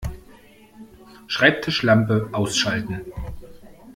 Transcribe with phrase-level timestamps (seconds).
[1.27, 3.01] Schreibtischlampe ausschalten